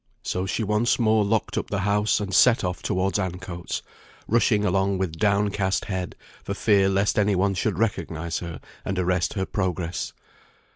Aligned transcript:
So 0.23 0.47
she 0.47 0.63
once 0.63 0.97
more 0.97 1.23
locked 1.23 1.59
up 1.59 1.69
the 1.69 1.81
house, 1.81 2.19
and 2.19 2.33
set 2.33 2.63
off 2.63 2.81
towards 2.81 3.19
Ancoats; 3.19 3.83
rushing 4.27 4.65
along 4.65 4.97
with 4.97 5.19
down 5.19 5.51
cast 5.51 5.85
head, 5.85 6.15
for 6.43 6.55
fear 6.55 6.89
lest 6.89 7.19
any 7.19 7.35
one 7.35 7.53
should 7.53 7.77
recognise 7.77 8.39
her 8.39 8.59
and 8.83 8.97
arrest 8.97 9.33
her 9.35 9.45
progress. 9.45 10.11